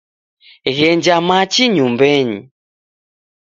Ghenja 0.75 1.15
machi 1.27 1.63
nyumbenyi. 1.73 2.39